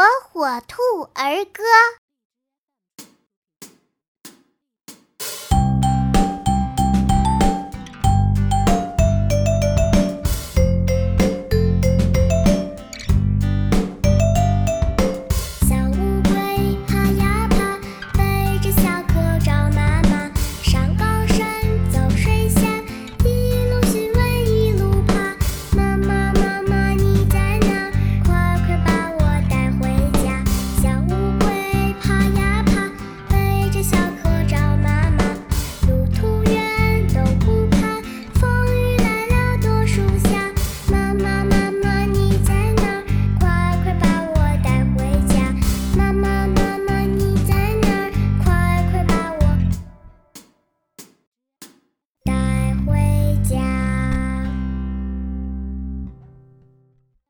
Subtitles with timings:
[0.00, 0.80] 火火兔
[1.12, 1.62] 儿歌。